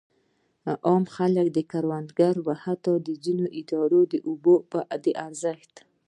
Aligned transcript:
عام 0.87 1.03
خلک، 1.15 1.55
کروندګر 1.71 2.35
او 2.45 2.51
حتی 2.63 2.93
ځینې 3.23 3.47
ادارې 3.59 4.01
د 4.11 4.13
اوبو 4.27 4.55
د 5.03 5.05
ارزښت. 5.25 5.73